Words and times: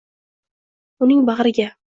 Uning 1.07 1.23
bag’riga. 1.31 1.73